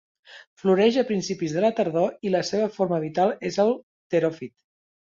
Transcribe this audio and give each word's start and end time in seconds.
Floreix 0.61 0.97
a 1.01 1.03
principis 1.09 1.53
de 1.57 1.63
la 1.67 1.71
tardor 1.81 2.27
i 2.29 2.35
la 2.37 2.43
seva 2.51 2.73
forma 2.81 3.03
vital 3.07 3.39
és 3.53 3.65
el 3.67 3.75
Teròfit. 4.17 4.57